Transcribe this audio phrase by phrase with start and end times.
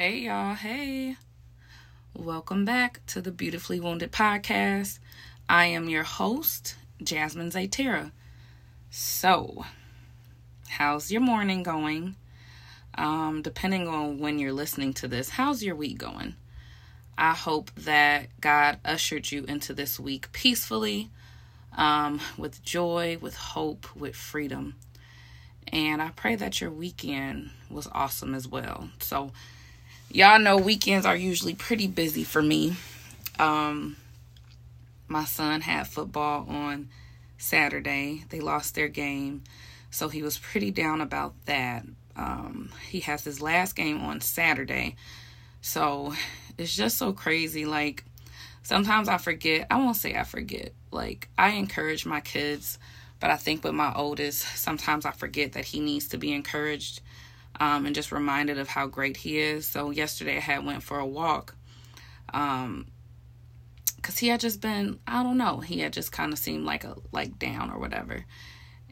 [0.00, 0.54] Hey, y'all.
[0.54, 1.16] Hey.
[2.14, 5.00] Welcome back to the Beautifully Wounded podcast.
[5.48, 8.12] I am your host, Jasmine Zaytera.
[8.90, 9.64] So,
[10.68, 12.14] how's your morning going?
[12.94, 16.36] Um, depending on when you're listening to this, how's your week going?
[17.18, 21.10] I hope that God ushered you into this week peacefully,
[21.76, 24.76] um, with joy, with hope, with freedom.
[25.72, 28.90] And I pray that your weekend was awesome as well.
[29.00, 29.32] So,
[30.10, 32.76] y'all know weekends are usually pretty busy for me.
[33.38, 33.96] Um,
[35.06, 36.88] my son had football on
[37.36, 38.24] Saturday.
[38.30, 39.44] They lost their game,
[39.90, 41.84] so he was pretty down about that.
[42.16, 44.96] Um, he has his last game on Saturday,
[45.60, 46.14] so
[46.56, 47.64] it's just so crazy.
[47.64, 48.04] Like
[48.62, 49.66] sometimes I forget.
[49.70, 50.72] I won't say I forget.
[50.90, 52.78] Like I encourage my kids,
[53.20, 57.00] but I think with my oldest, sometimes I forget that he needs to be encouraged
[57.60, 59.66] um, and just reminded of how great he is.
[59.66, 61.54] So yesterday I had went for a walk,
[62.32, 62.86] um,
[63.96, 66.84] because he had just been I don't know he had just kind of seemed like
[66.84, 68.24] a like down or whatever.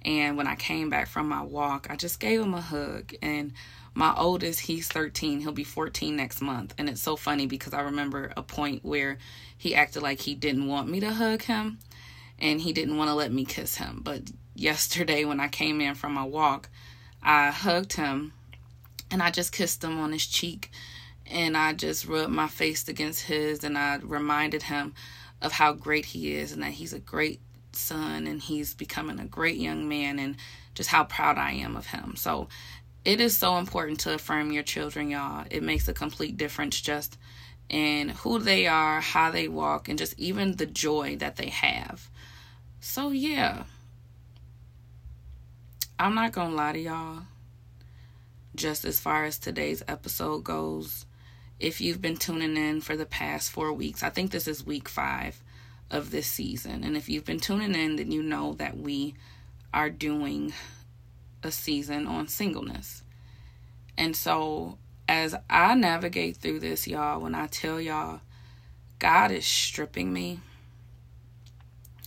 [0.06, 3.12] And when I came back from my walk, I just gave him a hug.
[3.20, 3.52] And
[3.92, 5.40] my oldest, he's 13.
[5.40, 6.74] He'll be 14 next month.
[6.78, 9.18] And it's so funny because I remember a point where
[9.58, 11.80] he acted like he didn't want me to hug him
[12.38, 14.00] and he didn't want to let me kiss him.
[14.04, 16.68] But yesterday, when I came in from my walk,
[17.20, 18.32] I hugged him
[19.10, 20.70] and I just kissed him on his cheek
[21.30, 24.94] and I just rubbed my face against his and I reminded him
[25.42, 27.40] of how great he is and that he's a great
[27.72, 30.36] son and he's becoming a great young man and
[30.74, 32.16] just how proud I am of him.
[32.16, 32.48] So
[33.04, 35.46] it is so important to affirm your children, y'all.
[35.50, 37.18] It makes a complete difference just
[37.68, 42.08] in who they are, how they walk, and just even the joy that they have.
[42.80, 43.64] So, yeah.
[45.98, 47.22] I'm not going to lie to y'all
[48.56, 51.06] just as far as today's episode goes.
[51.58, 54.88] If you've been tuning in for the past four weeks, I think this is week
[54.88, 55.42] five
[55.90, 56.84] of this season.
[56.84, 59.14] And if you've been tuning in, then you know that we
[59.72, 60.52] are doing
[61.42, 63.02] a season on singleness.
[63.96, 64.78] And so,
[65.08, 68.20] as I navigate through this, y'all, when I tell y'all,
[68.98, 70.40] God is stripping me.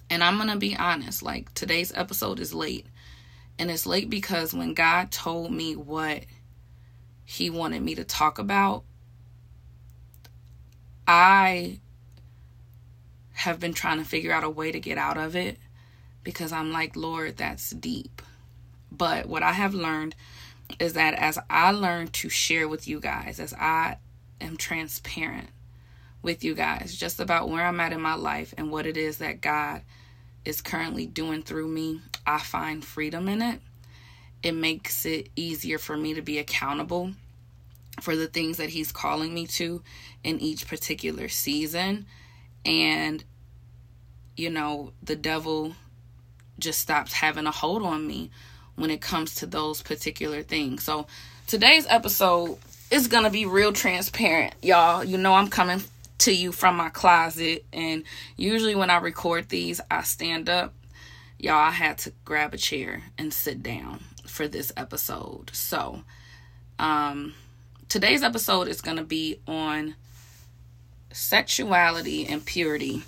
[0.10, 2.88] And I'm going to be honest, like today's episode is late.
[3.58, 6.24] And it's late because when God told me what
[7.30, 8.84] he wanted me to talk about,
[11.08, 11.80] I
[13.34, 15.60] have been trying to figure out a way to get out of it
[16.24, 18.24] because I'm like, Lord, that's deep.
[18.92, 20.16] But what I have learned
[20.80, 24.00] is that as I learn to share with you guys, as I
[24.42, 25.50] am transparent
[26.24, 29.20] with you guys just about where I'm at in my life and what it is
[29.20, 29.84] that God
[30.46, 33.62] is currently doing through me, I find freedom in it
[34.42, 37.12] it makes it easier for me to be accountable
[38.02, 39.82] for the things that he's calling me to
[40.24, 42.06] in each particular season.
[42.66, 43.24] And
[44.36, 45.76] you know the devil
[46.58, 48.32] just stops having a hold on me
[48.76, 50.84] when it comes to those particular things.
[50.84, 51.08] So
[51.48, 52.58] today's episode
[52.90, 55.04] is to be real transparent y'all.
[55.04, 55.84] You know i'm coming
[56.20, 58.04] to you from my closet and
[58.36, 60.74] usually when i record these i stand up.
[61.38, 65.52] Y'all i had to grab a chair and sit down for this episode.
[65.54, 66.04] So,
[66.78, 67.34] um,
[67.90, 69.96] today's episode is going to be on
[71.12, 73.04] sexuality and purity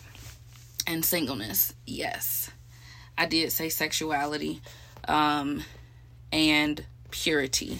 [0.88, 1.74] and singleness.
[1.86, 2.52] Yes,
[3.18, 4.62] I did say sexuality
[5.08, 5.64] um,
[6.32, 7.80] and purity.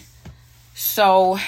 [0.74, 1.38] So,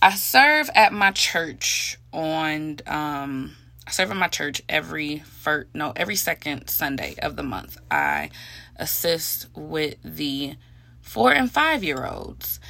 [0.00, 3.52] I serve at my church on um,
[3.86, 7.78] I serve in my church every first no every second Sunday of the month.
[7.90, 8.30] I
[8.76, 10.56] assist with the
[11.00, 12.60] four and five year olds.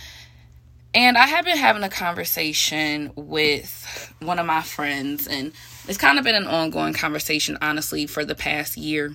[0.95, 5.53] And I have been having a conversation with one of my friends, and
[5.89, 9.15] it's kind of been an ongoing conversation, honestly, for the past year,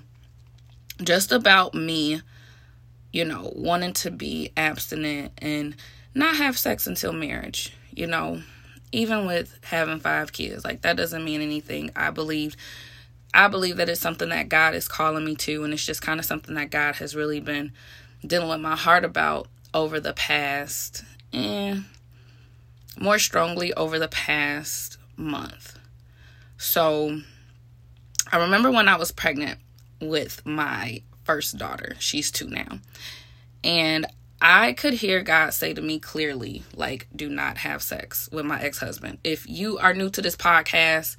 [1.04, 2.22] just about me,
[3.14, 5.76] you know, wanting to be abstinent and
[6.16, 8.42] not have sex until marriage, you know,
[8.92, 10.64] even with having five kids.
[10.64, 11.92] Like, that doesn't mean anything.
[11.96, 12.56] I believe
[13.34, 16.20] I believe that it's something that God is calling me to, and it's just kind
[16.20, 17.72] of something that God has really been
[18.26, 21.04] dealing with my heart about over the past,
[21.34, 21.82] and eh,
[23.00, 25.78] more strongly over the past month.
[26.58, 27.22] So,
[28.32, 29.60] I remember when I was pregnant
[30.02, 31.96] with my first daughter.
[32.00, 32.80] She's two now.
[33.64, 34.08] And
[34.42, 38.62] I could hear God say to me clearly, like, do not have sex with my
[38.62, 39.18] ex husband.
[39.24, 41.16] If you are new to this podcast,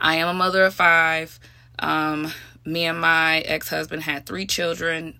[0.00, 1.40] I am a mother of five.
[1.78, 2.32] Um,
[2.64, 5.18] me and my ex husband had three children.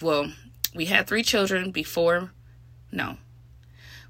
[0.00, 0.32] Well,
[0.74, 2.32] we had three children before.
[2.90, 3.18] No,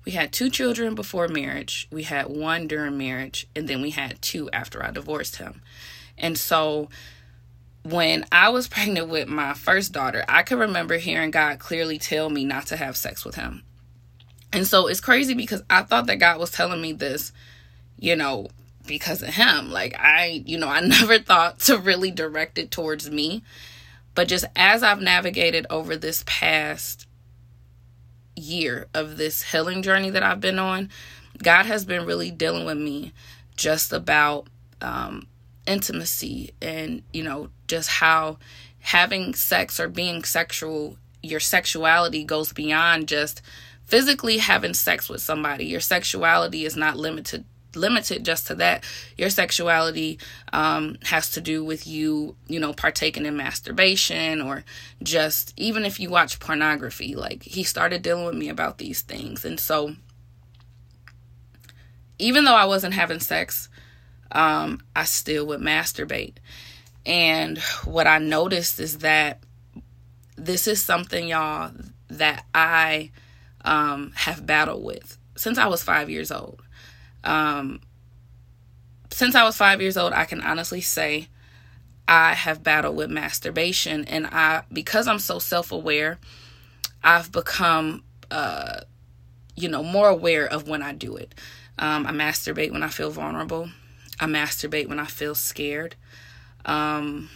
[0.06, 4.22] we had two children before marriage, we had one during marriage, and then we had
[4.22, 5.62] two after I divorced him.
[6.17, 6.88] And so
[7.91, 12.29] when I was pregnant with my first daughter, I can remember hearing God clearly tell
[12.31, 13.62] me not to have sex with him.
[14.53, 17.33] And so it's crazy because I thought that God was telling me this,
[17.99, 18.49] you know,
[18.87, 19.71] because of him.
[19.71, 23.43] Like I, you know, I never thought to really direct it towards me.
[24.15, 27.06] But just as I've navigated over this past
[28.35, 30.91] year of this healing journey that I've been on,
[31.41, 33.12] God has been really dealing with me
[33.56, 34.49] just about
[34.81, 35.27] um,
[35.67, 38.39] intimacy and, you know, just how
[38.81, 43.43] having sex or being sexual, your sexuality goes beyond just
[43.87, 45.67] physically having sex with somebody.
[45.67, 48.83] Your sexuality is not limited limited just to that.
[49.19, 50.19] Your sexuality
[50.53, 54.65] um, has to do with you, you know, partaking in masturbation or
[55.03, 57.15] just even if you watch pornography.
[57.15, 59.95] Like he started dealing with me about these things, and so
[62.19, 63.69] even though I wasn't having sex,
[64.32, 66.37] um, I still would masturbate.
[67.05, 69.40] And what I noticed is that
[70.37, 71.70] this is something, y'all,
[72.08, 73.11] that I
[73.64, 76.62] um, have battled with since I was five years old.
[77.25, 77.81] Um,
[79.11, 81.29] since I was five years old, I can honestly say
[82.08, 86.19] I have battled with masturbation, and I because I'm so self aware,
[87.02, 88.81] I've become, uh,
[89.56, 91.34] you know, more aware of when I do it.
[91.79, 93.70] Um, I masturbate when I feel vulnerable.
[94.19, 95.95] I masturbate when I feel scared.
[96.65, 97.29] Um,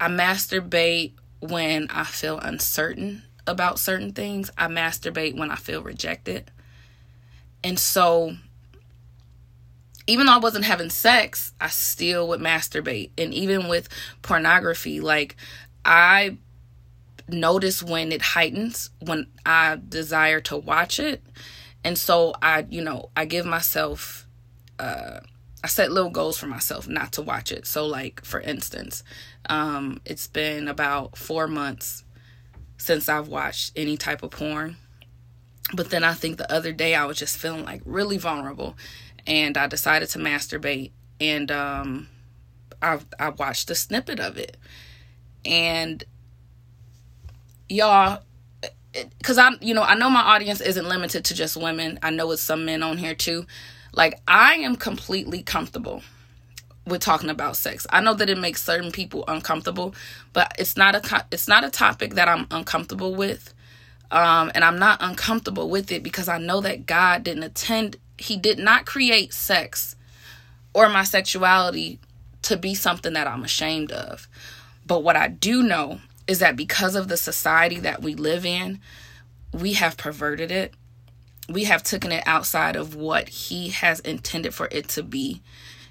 [0.00, 4.50] I masturbate when I feel uncertain about certain things.
[4.56, 6.50] I masturbate when I feel rejected.
[7.64, 8.36] And so,
[10.06, 13.10] even though I wasn't having sex, I still would masturbate.
[13.18, 13.88] And even with
[14.22, 15.36] pornography, like,
[15.84, 16.38] I
[17.28, 21.22] notice when it heightens, when I desire to watch it.
[21.84, 24.26] And so, I, you know, I give myself,
[24.78, 25.20] uh,
[25.64, 27.66] I set little goals for myself not to watch it.
[27.66, 29.02] So, like, for instance,
[29.48, 32.04] um, it's been about four months
[32.76, 34.76] since I've watched any type of porn.
[35.74, 38.76] But then I think the other day I was just feeling like really vulnerable
[39.26, 40.90] and I decided to masturbate
[41.20, 42.08] and um
[42.82, 44.56] I I watched a snippet of it.
[45.44, 46.04] And
[47.68, 48.22] y'all
[49.22, 51.98] cuz I you know, I know my audience isn't limited to just women.
[52.02, 53.46] I know it's some men on here too.
[53.92, 56.02] Like I am completely comfortable
[56.86, 57.86] with talking about sex.
[57.90, 59.94] I know that it makes certain people uncomfortable,
[60.32, 63.54] but it's not a it's not a topic that I'm uncomfortable with.
[64.10, 68.36] Um, and I'm not uncomfortable with it because I know that God didn't attend, He
[68.36, 69.96] did not create sex
[70.74, 71.98] or my sexuality
[72.42, 74.28] to be something that I'm ashamed of.
[74.86, 76.00] But what I do know
[76.32, 78.80] is that because of the society that we live in,
[79.52, 80.72] we have perverted it.
[81.46, 85.42] We have taken it outside of what He has intended for it to be.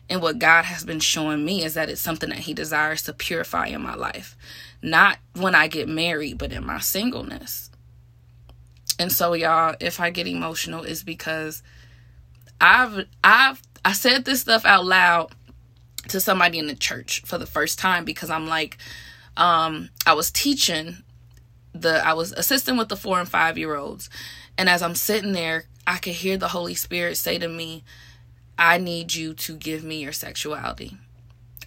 [0.09, 3.13] And what God has been showing me is that it's something that He desires to
[3.13, 4.35] purify in my life.
[4.81, 7.69] Not when I get married, but in my singleness.
[8.97, 11.61] And so y'all, if I get emotional is because
[12.59, 15.35] I've I've I said this stuff out loud
[16.07, 18.79] to somebody in the church for the first time because I'm like
[19.37, 20.97] um I was teaching
[21.73, 24.09] the I was assisting with the 4 and 5 year olds
[24.57, 27.83] and as I'm sitting there I could hear the Holy Spirit say to me
[28.57, 30.97] I need you to give me your sexuality.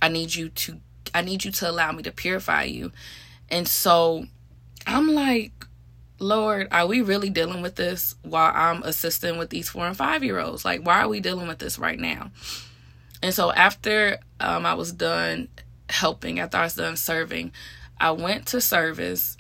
[0.00, 0.80] I need you to
[1.14, 2.92] I need you to allow me to purify you.
[3.49, 4.26] And so
[4.87, 5.52] I'm like
[6.21, 10.23] Lord, are we really dealing with this while I'm assisting with these four and five
[10.23, 10.64] year olds?
[10.64, 12.30] Like, why are we dealing with this right now?
[13.23, 15.49] And so after um, I was done
[15.88, 17.53] helping, after I was done serving,
[18.00, 19.37] I went to service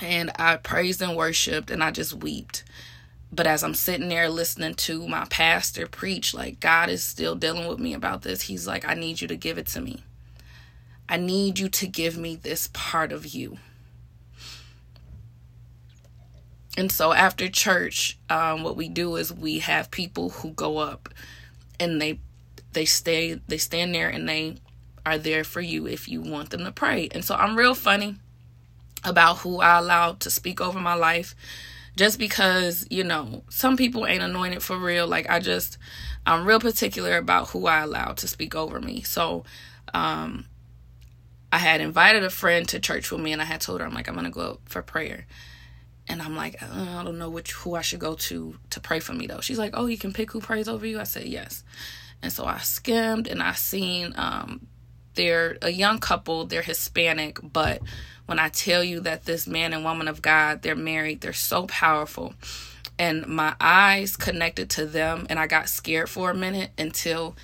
[0.00, 2.64] and I praised and worshiped and I just wept.
[3.30, 7.68] But as I'm sitting there listening to my pastor preach, like God is still dealing
[7.68, 10.02] with me about this, he's like, I need you to give it to me.
[11.08, 13.58] I need you to give me this part of you.
[16.76, 21.08] And so after church, um, what we do is we have people who go up
[21.80, 22.20] and they
[22.72, 24.58] they stay they stand there and they
[25.14, 27.08] are there for you if you want them to pray.
[27.12, 28.16] And so I'm real funny
[29.04, 31.34] about who I allow to speak over my life
[31.96, 35.06] just because, you know, some people ain't anointed for real.
[35.06, 35.78] Like I just
[36.26, 39.02] I'm real particular about who I allow to speak over me.
[39.02, 39.44] So
[39.94, 40.46] um
[41.50, 43.94] I had invited a friend to church with me and I had told her I'm
[43.94, 45.26] like I'm going to go for prayer
[46.08, 49.00] and I'm like, uh, I don't know which who I should go to to pray
[49.00, 49.40] for me though.
[49.40, 50.98] She's like, Oh, you can pick who prays over you.
[50.98, 51.64] I said yes,
[52.22, 54.66] and so I skimmed and I seen um,
[55.18, 56.46] they're a young couple.
[56.46, 57.82] They're Hispanic, but
[58.26, 61.66] when I tell you that this man and woman of God, they're married, they're so
[61.66, 62.34] powerful.
[63.00, 67.34] And my eyes connected to them, and I got scared for a minute until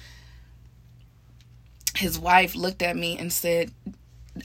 [1.96, 3.72] his wife looked at me and said,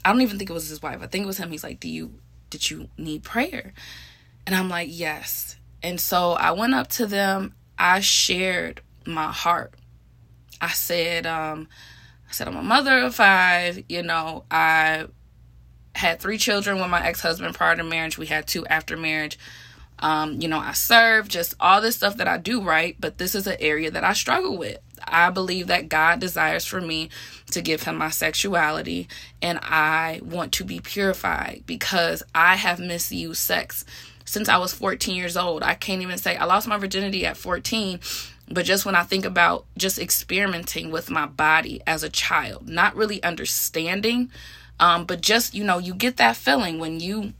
[0.04, 0.98] I don't even think it was his wife.
[1.00, 1.52] I think it was him.
[1.52, 2.14] He's like, Do you
[2.48, 3.72] did you need prayer?
[4.44, 5.56] And I'm like, Yes.
[5.84, 7.54] And so I went up to them.
[7.78, 9.74] I shared my heart.
[10.60, 11.68] I said, um,
[12.30, 13.82] I said, I'm a mother of five.
[13.88, 15.06] You know, I
[15.96, 18.16] had three children with my ex husband prior to marriage.
[18.16, 19.36] We had two after marriage.
[19.98, 23.34] Um, you know, I serve, just all this stuff that I do right, but this
[23.34, 24.78] is an area that I struggle with.
[25.06, 27.10] I believe that God desires for me
[27.50, 29.08] to give him my sexuality,
[29.42, 33.84] and I want to be purified because I have misused sex
[34.24, 35.62] since I was 14 years old.
[35.62, 37.98] I can't even say I lost my virginity at 14,
[38.50, 42.96] but just when I think about just experimenting with my body as a child, not
[42.96, 44.30] really understanding,
[44.80, 47.34] um, but just, you know, you get that feeling when you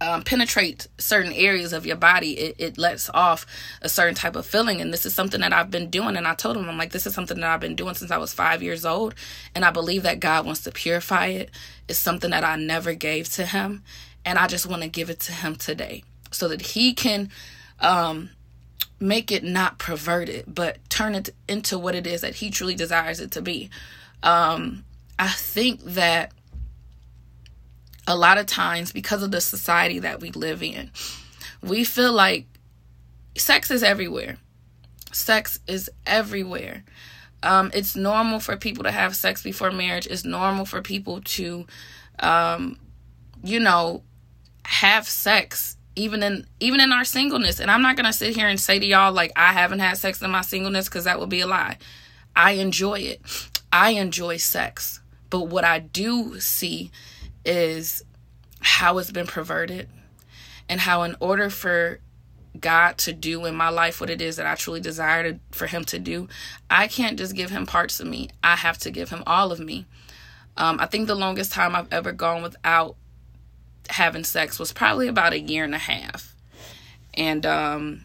[0.00, 3.46] um, penetrate certain areas of your body, it, it lets off
[3.82, 4.80] a certain type of feeling.
[4.80, 6.16] And this is something that I've been doing.
[6.16, 8.18] And I told him, I'm like, this is something that I've been doing since I
[8.18, 9.14] was five years old.
[9.54, 11.50] And I believe that God wants to purify it.
[11.88, 13.82] It's something that I never gave to him.
[14.24, 17.30] And I just want to give it to him today so that he can
[17.80, 18.30] um,
[19.00, 23.20] make it not perverted, but turn it into what it is that he truly desires
[23.20, 23.70] it to be.
[24.22, 24.84] Um,
[25.18, 26.32] I think that
[28.06, 30.90] a lot of times because of the society that we live in,
[31.62, 32.46] we feel like
[33.36, 34.36] sex is everywhere.
[35.12, 36.84] Sex is everywhere.
[37.42, 40.06] Um, it's normal for people to have sex before marriage.
[40.06, 41.66] It's normal for people to,
[42.18, 42.78] um,
[43.42, 44.02] you know,
[44.64, 47.60] have sex even in even in our singleness.
[47.60, 50.22] And I'm not gonna sit here and say to y'all like I haven't had sex
[50.22, 51.78] in my singleness because that would be a lie.
[52.36, 53.20] I enjoy it.
[53.72, 55.00] I enjoy sex.
[55.30, 56.90] But what I do see
[57.44, 58.04] is
[58.60, 59.88] how it's been perverted
[60.68, 62.00] and how in order for
[62.58, 65.66] God to do in my life what it is that I truly desire to, for
[65.66, 66.28] him to do,
[66.70, 68.30] I can't just give him parts of me.
[68.42, 69.86] I have to give him all of me.
[70.56, 72.96] Um, I think the longest time I've ever gone without
[73.90, 76.34] having sex was probably about a year and a half.
[77.14, 78.04] And um,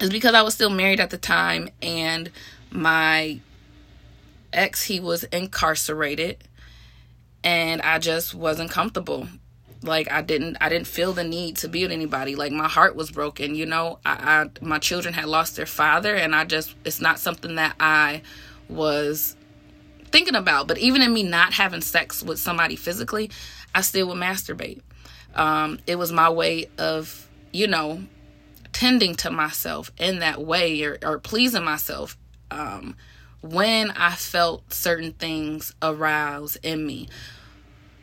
[0.00, 2.30] it's because I was still married at the time and
[2.70, 3.40] my
[4.52, 6.38] ex, he was incarcerated
[7.44, 9.28] and I just wasn't comfortable.
[9.82, 12.34] Like I didn't I didn't feel the need to be with anybody.
[12.34, 13.98] Like my heart was broken, you know.
[14.04, 17.76] I, I my children had lost their father and I just it's not something that
[17.78, 18.22] I
[18.68, 19.36] was
[20.10, 20.66] thinking about.
[20.66, 23.30] But even in me not having sex with somebody physically,
[23.76, 24.80] I still would masturbate.
[25.34, 28.04] Um, it was my way of, you know,
[28.72, 32.16] tending to myself in that way or, or pleasing myself
[32.50, 32.96] um,
[33.42, 37.08] when I felt certain things arouse in me.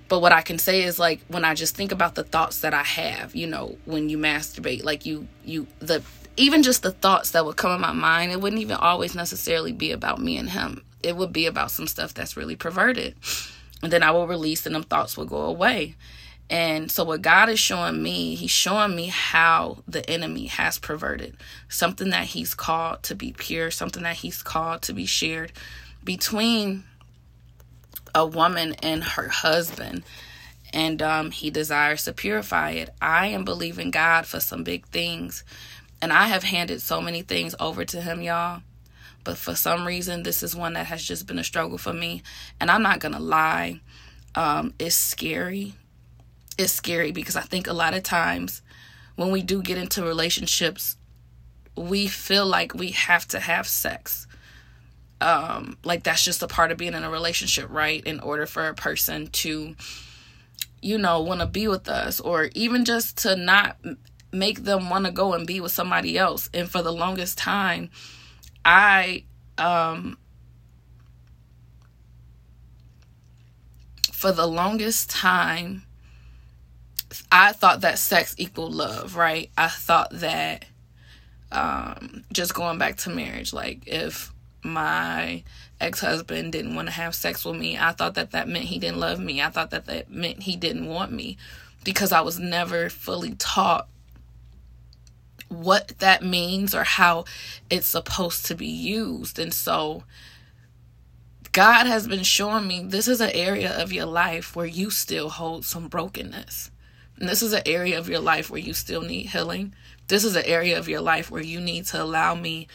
[0.10, 2.76] But what I can say is like when I just think about the thoughts that
[2.76, 6.04] I have, you know, when you masturbate, like you you the
[6.38, 9.72] even just the thoughts that would come in my mind, it wouldn't even always necessarily
[9.72, 10.84] be about me and him.
[11.02, 13.16] It would be about some stuff that's really perverted.
[13.84, 15.96] And then I will release and them thoughts will go away.
[16.50, 21.38] And so, what God is showing me, He's showing me how the enemy has perverted
[21.70, 25.52] something that He's called to be pure, something that He's called to be shared
[26.04, 26.84] between
[28.16, 30.04] a woman and her husband
[30.74, 32.90] and um, he desires to purify it.
[33.00, 35.44] I am believing God for some big things,
[36.02, 38.64] and I have handed so many things over to him, y'all.
[39.24, 42.24] But for some reason, this is one that has just been a struggle for me.
[42.60, 43.80] And I'm not gonna lie,
[44.36, 45.74] um, it's scary.
[46.58, 48.62] It's scary because I think a lot of times
[49.16, 50.98] when we do get into relationships,
[51.76, 54.28] we feel like we have to have sex
[55.24, 58.68] um like that's just a part of being in a relationship right in order for
[58.68, 59.76] a person to
[60.82, 63.78] you know want to be with us or even just to not
[64.34, 67.90] make them want to go and be with somebody else and for the longest time
[68.66, 69.24] i
[69.58, 70.18] um
[74.12, 75.84] for the longest time
[77.32, 79.50] i thought that sex equaled love right?
[79.58, 80.66] I thought that
[81.52, 84.32] um just going back to marriage like if
[84.64, 85.44] my
[85.82, 89.00] ex-husband didn't want to have sex with me i thought that that meant he didn't
[89.00, 89.42] love me.
[89.42, 91.38] I thought that that meant he didn't want me
[91.84, 93.88] because i was never fully taught
[95.54, 97.26] what that means or how
[97.70, 100.04] it's supposed to be used and so
[101.52, 105.30] god has been showing me this is an area of your life where you still
[105.30, 106.72] hold some brokenness
[107.20, 109.74] and this is an area of your life where you still need healing
[110.08, 112.68] this is an area of your life where you need to allow me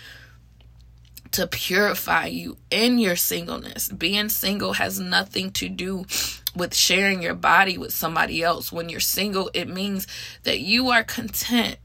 [1.33, 3.89] to purify you in your singleness.
[3.89, 6.05] Being single has nothing to do
[6.55, 8.73] with sharing your body with somebody else.
[8.73, 10.07] When you're single, it means
[10.45, 11.77] that you are content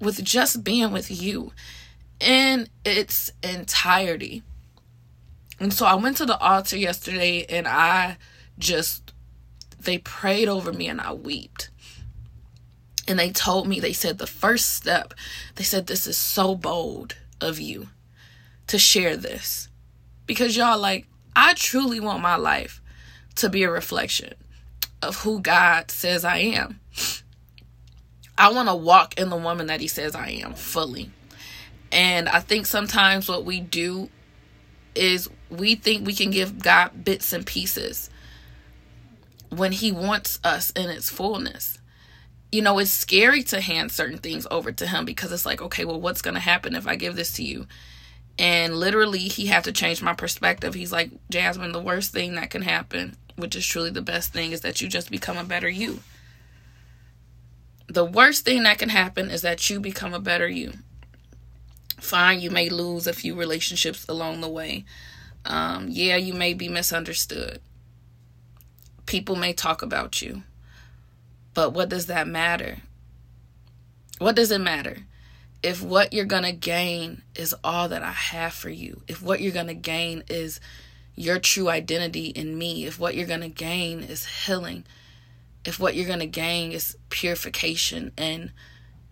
[0.00, 1.52] with just being with you
[2.20, 4.42] in its entirety.
[5.60, 8.16] And so I went to the altar yesterday and I
[8.58, 9.12] just,
[9.80, 11.70] they prayed over me and I wept.
[13.08, 15.14] And they told me, they said, the first step,
[15.54, 17.88] they said, this is so bold of you
[18.66, 19.68] to share this.
[20.26, 22.82] Because y'all, like, I truly want my life
[23.36, 24.34] to be a reflection
[25.00, 26.80] of who God says I am.
[28.38, 31.10] I want to walk in the woman that He says I am fully.
[31.90, 34.08] And I think sometimes what we do
[34.94, 38.10] is we think we can give God bits and pieces
[39.50, 41.78] when He wants us in its fullness.
[42.52, 45.84] You know, it's scary to hand certain things over to Him because it's like, okay,
[45.84, 47.66] well, what's going to happen if I give this to you?
[48.38, 50.74] And literally, He had to change my perspective.
[50.74, 54.52] He's like, Jasmine, the worst thing that can happen, which is truly the best thing,
[54.52, 56.00] is that you just become a better you.
[57.88, 60.74] The worst thing that can happen is that you become a better you.
[61.98, 64.84] Fine, you may lose a few relationships along the way.
[65.44, 67.60] Um, yeah, you may be misunderstood.
[69.06, 70.42] People may talk about you.
[71.54, 72.78] But what does that matter?
[74.18, 74.98] What does it matter?
[75.62, 79.40] If what you're going to gain is all that I have for you, if what
[79.40, 80.60] you're going to gain is
[81.16, 84.84] your true identity in me, if what you're going to gain is healing,
[85.68, 88.50] if what you're going to gain is purification and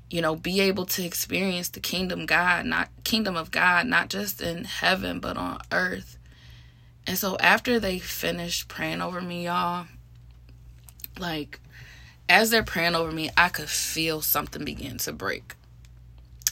[0.09, 4.41] you know, be able to experience the kingdom God, not kingdom of God, not just
[4.41, 6.17] in heaven, but on earth.
[7.07, 9.87] And so after they finished praying over me, y'all,
[11.19, 11.61] like
[12.29, 15.55] as they're praying over me, I could feel something begin to break.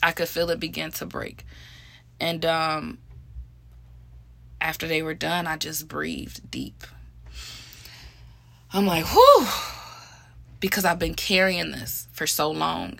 [0.03, 1.47] I could feel it begin to break.
[2.21, 2.99] And um
[4.61, 6.85] after they were done, I just breathed deep.
[8.73, 9.47] I'm like, whew,
[10.65, 12.99] because I've been carrying this for so long.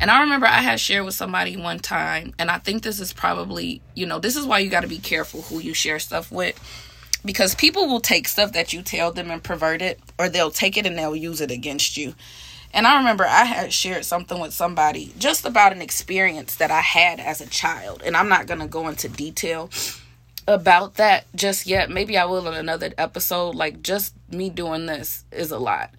[0.00, 3.12] And I remember I had shared with somebody one time, and I think this is
[3.12, 6.32] probably, you know, this is why you got to be careful who you share stuff
[6.32, 6.58] with.
[7.24, 10.76] Because people will take stuff that you tell them and pervert it, or they'll take
[10.76, 12.16] it and they'll use it against you.
[12.72, 16.80] And I remember I had shared something with somebody just about an experience that I
[16.80, 18.02] had as a child.
[18.04, 19.70] And I'm not going to go into detail
[20.48, 21.90] about that just yet.
[21.90, 23.54] Maybe I will in another episode.
[23.54, 25.90] Like, just me doing this is a lot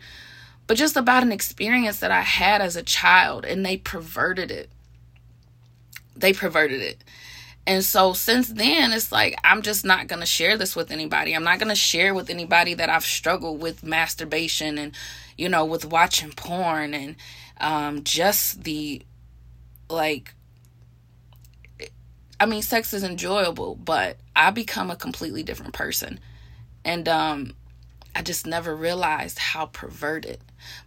[0.68, 4.70] but just about an experience that I had as a child and they perverted it.
[6.16, 7.04] They perverted it.
[7.68, 11.34] And so since then, it's like, I'm just not going to share this with anybody.
[11.34, 14.94] I'm not going to share with anybody that I've struggled with masturbation and,
[15.38, 17.16] you know, with watching porn and
[17.60, 19.02] um, just the,
[19.90, 20.36] like,
[22.40, 26.20] I mean, sex is enjoyable, but I become a completely different person.
[26.84, 27.56] And um,
[28.16, 30.40] I just never realized how perverted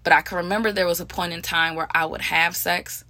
[0.04, 3.04] but I can remember there was a point in time where I would have sex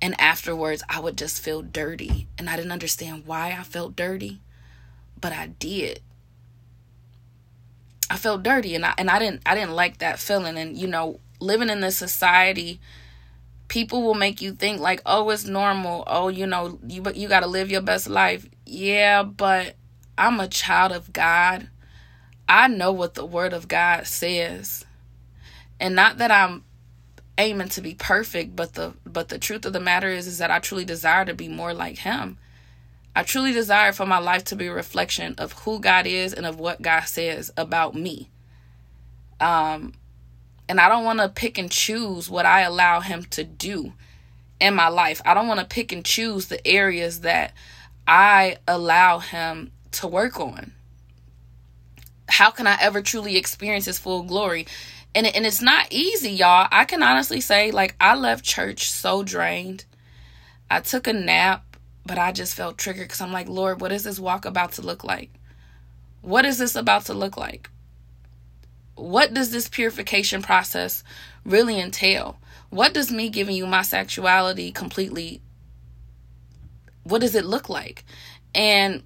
[0.00, 2.26] and afterwards I would just feel dirty.
[2.36, 4.40] And I didn't understand why I felt dirty,
[5.20, 6.00] but I did.
[8.10, 10.86] I felt dirty and I and I didn't I didn't like that feeling and you
[10.86, 12.80] know, living in this society
[13.72, 16.04] people will make you think like, "Oh, it's normal.
[16.06, 19.76] Oh, you know, you you got to live your best life." Yeah, but
[20.18, 21.68] I'm a child of God.
[22.46, 24.84] I know what the word of God says
[25.82, 26.64] and not that I'm
[27.36, 30.50] aiming to be perfect, but the but the truth of the matter is is that
[30.50, 32.38] I truly desire to be more like him.
[33.16, 36.46] I truly desire for my life to be a reflection of who God is and
[36.46, 38.30] of what God says about me.
[39.40, 39.94] Um
[40.68, 43.92] and I don't want to pick and choose what I allow him to do
[44.60, 45.20] in my life.
[45.26, 47.52] I don't want to pick and choose the areas that
[48.06, 50.72] I allow him to work on.
[52.28, 54.66] How can I ever truly experience his full glory
[55.14, 56.68] and and it's not easy, y'all.
[56.70, 59.84] I can honestly say like I left church so drained.
[60.70, 64.04] I took a nap, but I just felt triggered cuz I'm like, "Lord, what is
[64.04, 65.30] this walk about to look like?
[66.22, 67.68] What is this about to look like?
[68.94, 71.02] What does this purification process
[71.44, 72.38] really entail?
[72.70, 75.42] What does me giving you my sexuality completely
[77.04, 78.04] what does it look like?"
[78.54, 79.02] And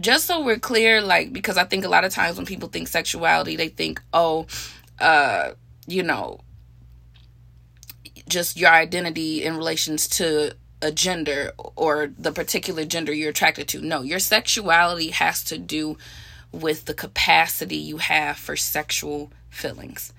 [0.00, 2.88] just so we're clear, like, because I think a lot of times when people think
[2.88, 4.46] sexuality, they think, oh,
[5.00, 5.52] uh,
[5.86, 6.40] you know,
[8.28, 13.80] just your identity in relations to a gender or the particular gender you're attracted to.
[13.80, 15.96] No, your sexuality has to do
[16.52, 20.12] with the capacity you have for sexual feelings.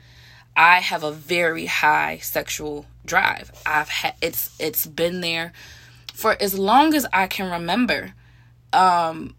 [0.56, 3.52] I have a very high sexual drive.
[3.66, 5.54] I've had it's it's been there
[6.14, 8.14] for as long as I can remember.
[8.74, 9.36] Um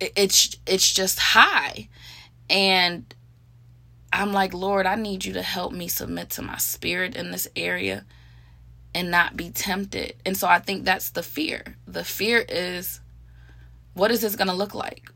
[0.00, 1.88] it, it's it's just high.
[2.48, 3.12] And
[4.14, 7.48] I'm like, Lord, I need you to help me submit to my spirit in this
[7.56, 8.04] area
[8.94, 10.14] and not be tempted.
[10.24, 11.76] And so I think that's the fear.
[11.88, 13.00] The fear is
[13.94, 15.10] what is this going to look like?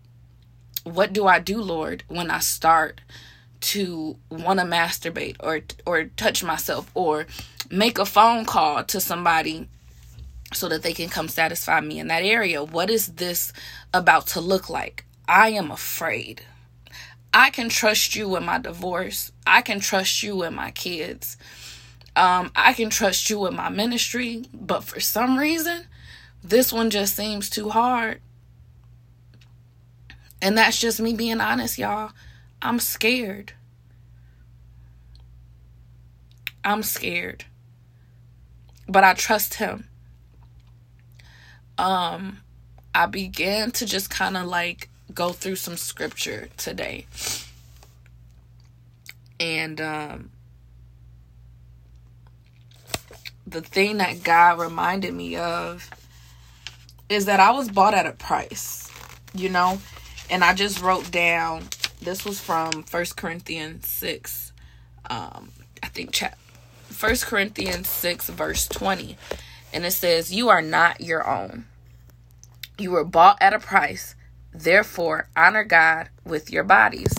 [0.83, 3.01] What do I do, Lord, when I start
[3.61, 7.27] to want to masturbate or or touch myself or
[7.71, 9.69] make a phone call to somebody
[10.53, 12.65] so that they can come satisfy me in that area?
[12.65, 13.53] What is this
[13.95, 15.05] about to look like?
[15.29, 16.43] I am afraid.
[17.33, 19.33] I can trust you with my divorce.
[19.47, 21.37] I can trust you with my kids.
[22.17, 25.87] Um, I can trust you with my ministry, but for some reason,
[26.43, 28.21] this one just seems too hard.
[30.41, 32.13] And that's just me being honest, y'all.
[32.63, 33.53] I'm scared.
[36.65, 37.45] I'm scared.
[38.89, 39.89] But I trust him.
[41.77, 42.39] Um
[42.95, 47.07] I began to just kind of like go through some scripture today.
[49.41, 50.31] And um,
[53.47, 55.91] the thing that God reminded me of
[57.09, 58.91] is that I was bought at a price,
[59.35, 59.81] you know?
[60.31, 61.65] And I just wrote down
[62.01, 64.53] this was from First Corinthians 6.
[65.11, 65.51] Um,
[65.83, 66.37] I think chat
[66.85, 69.17] First Corinthians 6 verse 20.
[69.73, 71.67] And it says, "You are not your own.
[72.79, 74.15] You were bought at a price.
[74.53, 77.13] Therefore, honor God with your bodies.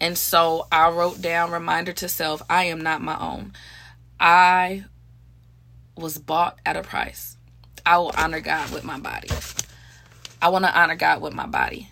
[0.00, 3.52] And so I wrote down reminder to self I am not my own.
[4.20, 4.84] I
[5.96, 7.36] was bought at a price.
[7.84, 9.28] I will honor God with my body.
[10.42, 11.88] I want to honor God with my body.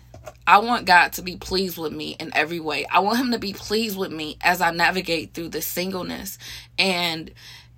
[0.47, 2.85] I want God to be pleased with me in every way.
[2.85, 6.37] I want Him to be pleased with me as I navigate through this singleness
[6.77, 7.31] and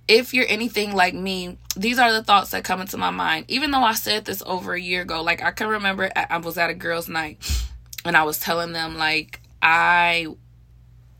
[0.08, 3.44] if you're anything like me, these are the thoughts that come into my mind.
[3.48, 6.56] Even though I said this over a year ago, like I can remember I was
[6.56, 7.38] at a girls' night
[8.04, 10.26] and I was telling them like I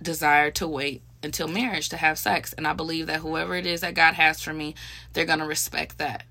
[0.02, 3.80] desire to wait until marriage to have sex, and I believe that whoever it is
[3.80, 4.74] that God has for me,
[5.12, 6.24] they're gonna respect that.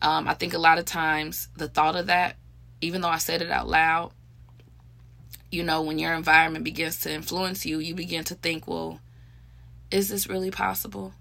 [0.00, 2.36] Um, I think a lot of times the thought of that,
[2.80, 4.12] even though I said it out loud,
[5.50, 9.00] you know, when your environment begins to influence you, you begin to think, well,
[9.90, 11.12] is this really possible?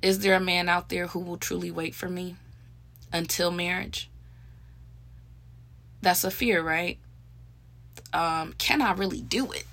[0.00, 2.36] Is there a man out there who will truly wait for me
[3.12, 4.08] until marriage?
[6.00, 6.98] That's a fear, right?
[8.12, 9.64] Um, can I really do it?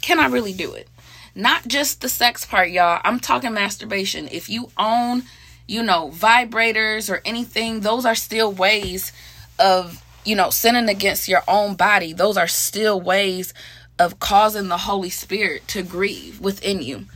[0.00, 0.88] Can I really do it?
[1.34, 3.00] Not just the sex part, y'all.
[3.04, 4.28] I'm talking masturbation.
[4.32, 5.22] If you own,
[5.68, 9.12] you know, vibrators or anything, those are still ways
[9.58, 12.12] of, you know, sinning against your own body.
[12.12, 13.54] Those are still ways
[13.98, 17.06] of causing the Holy Spirit to grieve within you.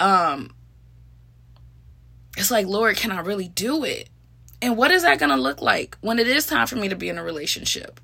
[0.00, 0.53] Um,
[2.36, 4.08] it's like, Lord, can I really do it?
[4.60, 6.96] And what is that going to look like when it is time for me to
[6.96, 8.00] be in a relationship?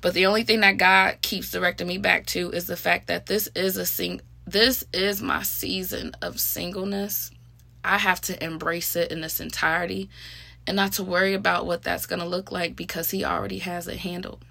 [0.00, 3.26] But the only thing that God keeps directing me back to is the fact that
[3.26, 7.32] this is a sing this is my season of singleness.
[7.82, 10.08] I have to embrace it in its entirety
[10.68, 13.88] and not to worry about what that's going to look like because he already has
[13.88, 14.44] it handled.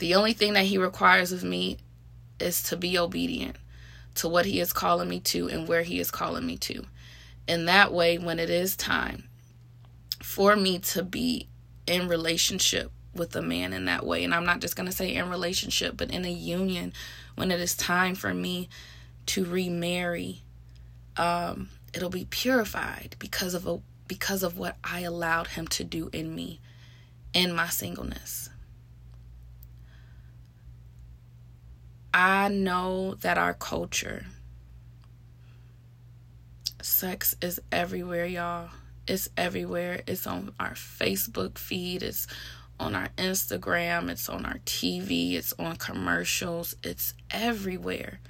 [0.00, 1.78] The only thing that he requires of me
[2.38, 3.56] is to be obedient
[4.16, 6.84] to what he is calling me to and where he is calling me to.
[7.46, 9.28] And that way, when it is time
[10.22, 11.48] for me to be
[11.86, 15.14] in relationship with a man in that way, and I'm not just going to say
[15.14, 16.92] in relationship, but in a union,
[17.34, 18.68] when it is time for me
[19.26, 20.42] to remarry,
[21.16, 26.10] um, it'll be purified because of a because of what I allowed him to do
[26.12, 26.60] in me
[27.32, 28.50] in my singleness.
[32.12, 34.26] I know that our culture
[36.84, 38.68] Sex is everywhere, y'all.
[39.06, 40.02] It's everywhere.
[40.06, 42.26] It's on our Facebook feed, it's
[42.78, 48.20] on our Instagram, it's on our TV, it's on commercials, it's everywhere.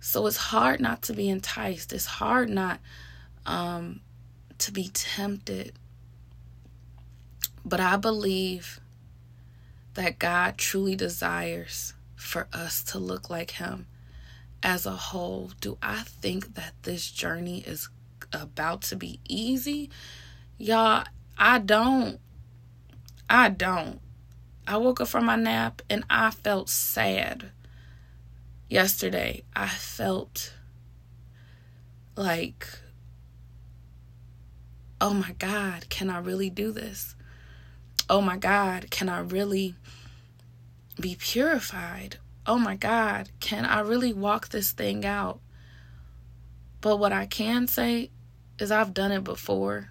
[0.00, 1.92] So it's hard not to be enticed.
[1.92, 2.80] It's hard not
[3.46, 4.00] um,
[4.58, 5.72] to be tempted.
[7.64, 8.80] But I believe
[9.94, 13.86] that God truly desires for us to look like Him
[14.62, 17.88] as a whole, do I think that this journey is
[18.32, 19.90] about to be easy?
[20.58, 21.04] Y'all,
[21.36, 22.20] I don't.
[23.28, 24.00] I don't.
[24.66, 27.50] I woke up from my nap and I felt sad
[28.68, 29.42] yesterday.
[29.56, 30.54] I felt
[32.16, 32.68] like,
[35.00, 37.16] oh my God, can I really do this?
[38.08, 39.74] Oh my God, can I really
[41.00, 42.18] be purified?
[42.46, 45.40] Oh my God, can I really walk this thing out?
[46.80, 48.10] But what I can say
[48.58, 49.90] is I've done it before.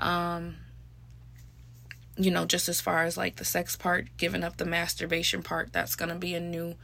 [0.00, 0.56] Um,
[2.16, 5.72] you know, just as far as like the sex part, giving up the masturbation part,
[5.72, 6.74] that's going to be a new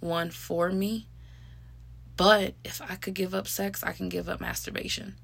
[0.00, 1.08] one for me.
[2.16, 5.14] But if I could give up sex, I can give up masturbation.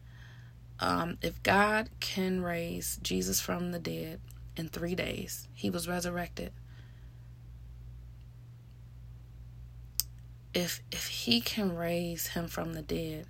[0.79, 4.21] Um, if God can raise Jesus from the dead
[4.57, 6.53] in three days, he was resurrected.
[10.55, 13.27] If if he can raise him from the dead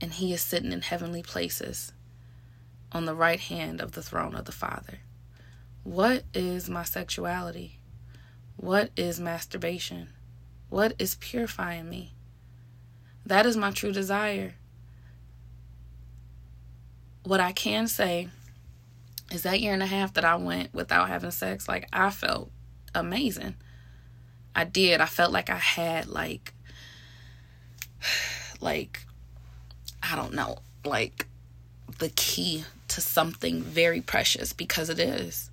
[0.00, 1.92] and he is sitting in heavenly places
[2.92, 5.00] on the right hand of the throne of the Father,
[5.84, 7.78] what is my sexuality?
[8.56, 10.08] What is masturbation?
[10.70, 12.14] What is purifying me?
[13.26, 14.54] That is my true desire.
[17.22, 18.28] What I can say
[19.30, 22.50] is that year and a half that I went without having sex, like I felt
[22.94, 23.56] amazing.
[24.54, 25.00] I did.
[25.00, 26.52] I felt like I had like
[28.60, 29.00] like
[30.02, 31.26] I don't know, like
[31.98, 35.50] the key to something very precious because it is.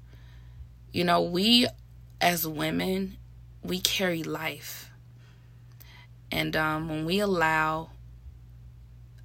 [0.92, 1.68] You know, we
[2.20, 3.18] as women,
[3.64, 4.90] we carry life.
[6.32, 7.92] And um, when we allow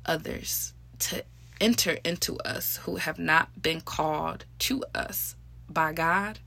[0.05, 1.25] others to
[1.61, 5.37] enter into us who have not been called to us
[5.69, 6.39] by God,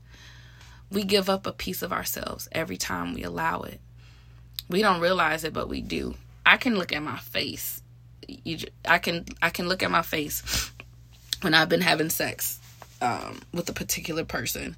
[0.90, 3.80] we give up a piece of ourselves every time we allow it.
[4.68, 6.14] We don't realize it, but we do.
[6.44, 7.82] I can look at my face.
[8.26, 10.70] You, I can, I can look at my face
[11.40, 12.60] when I've been having sex
[13.00, 14.76] um, with a particular person,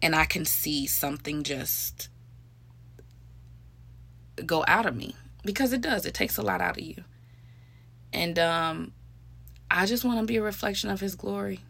[0.00, 2.08] and I can see something just
[4.46, 5.14] go out of me
[5.44, 6.06] because it does.
[6.06, 7.04] It takes a lot out of you.
[8.12, 8.92] And um
[9.70, 11.60] I just want to be a reflection of his glory.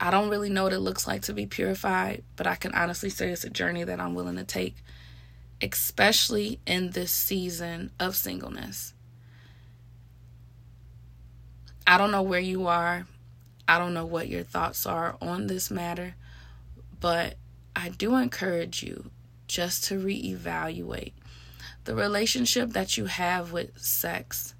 [0.00, 3.10] I don't really know what it looks like to be purified, but I can honestly
[3.10, 4.76] say it's a journey that I'm willing to take,
[5.60, 8.94] especially in this season of singleness.
[11.86, 13.06] I don't know where you are.
[13.68, 16.14] I don't know what your thoughts are on this matter,
[16.98, 17.36] but
[17.76, 19.10] I do encourage you
[19.48, 21.12] just to reevaluate
[21.84, 24.54] the relationship that you have with sex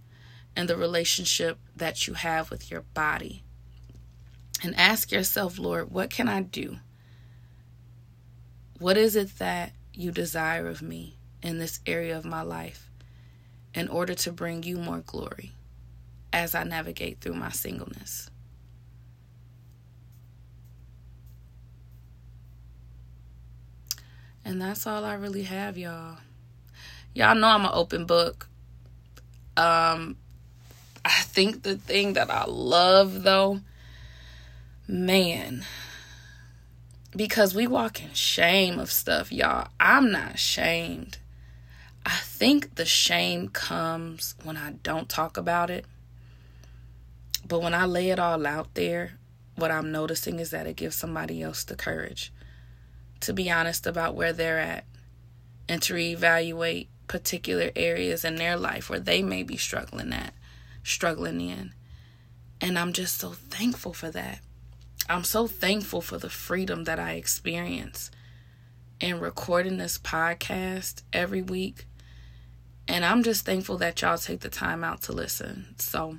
[0.54, 3.42] and the relationship that you have with your body.
[4.62, 6.76] And ask yourself, Lord, what can I do?
[8.78, 12.90] What is it that you desire of me in this area of my life
[13.74, 15.52] in order to bring you more glory
[16.32, 18.30] as I navigate through my singleness?
[24.44, 26.18] And that's all I really have, y'all.
[27.14, 28.48] Y'all know I'm an open book.
[29.56, 30.16] Um
[31.04, 33.60] I think the thing that I love though,
[34.90, 35.64] man,
[37.14, 39.68] because we walk in shame of stuff, y'all.
[39.78, 41.18] I'm not ashamed.
[42.04, 45.84] I think the shame comes when I don't talk about it.
[47.46, 49.12] But when I lay it all out there,
[49.56, 52.32] what I'm noticing is that it gives somebody else the courage
[53.20, 54.84] to be honest about where they're at
[55.68, 60.32] and to reevaluate particular areas in their life where they may be struggling at,
[60.82, 61.72] struggling in.
[62.60, 64.40] And I'm just so thankful for that.
[65.08, 68.10] I'm so thankful for the freedom that I experience
[69.00, 71.86] in recording this podcast every week.
[72.86, 75.74] And I'm just thankful that y'all take the time out to listen.
[75.78, 76.18] So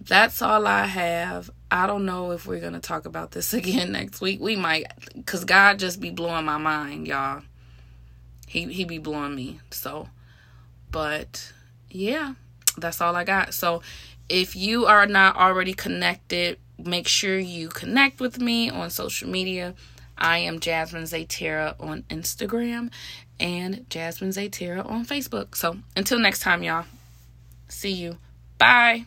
[0.00, 1.50] that's all I have.
[1.70, 4.40] I don't know if we're going to talk about this again next week.
[4.40, 4.86] We might
[5.26, 7.42] cuz God just be blowing my mind, y'all.
[8.46, 9.60] He he be blowing me.
[9.70, 10.08] So
[10.90, 11.52] but
[11.90, 12.34] yeah,
[12.76, 13.54] that's all I got.
[13.54, 13.82] So
[14.28, 19.74] if you are not already connected, make sure you connect with me on social media.
[20.16, 22.90] I am Jasmine Zaytera on Instagram
[23.40, 25.56] and Jasmine Zaytera on Facebook.
[25.56, 26.84] So until next time, y'all.
[27.68, 28.18] See you.
[28.58, 29.06] Bye.